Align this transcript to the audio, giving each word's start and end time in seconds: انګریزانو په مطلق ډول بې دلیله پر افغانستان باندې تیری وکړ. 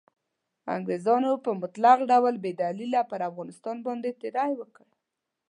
انګریزانو 0.75 1.31
په 1.45 1.51
مطلق 1.61 1.99
ډول 2.11 2.35
بې 2.43 2.51
دلیله 2.63 3.01
پر 3.09 3.19
افغانستان 3.29 3.77
باندې 3.85 4.17
تیری 4.21 4.51
وکړ. 4.57 4.85